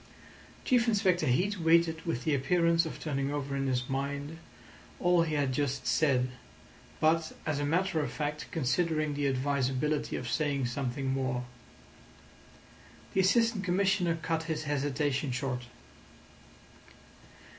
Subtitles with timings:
[0.65, 4.39] Chief Inspector Heat waited with the appearance of turning over in his mind
[4.99, 6.29] all he had just said,
[6.99, 11.43] but, as a matter of fact, considering the advisability of saying something more.
[13.13, 15.65] The Assistant Commissioner cut his hesitation short.